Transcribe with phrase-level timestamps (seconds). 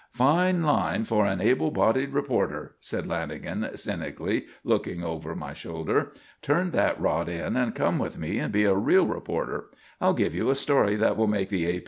[0.13, 6.11] "Fine line for an able bodied reporter," said Lanagan cynically, looking over my shoulder.
[6.41, 9.65] "Turn that rot in and come with me and be a real reporter.
[10.01, 11.79] I'll give you a story that will make the A.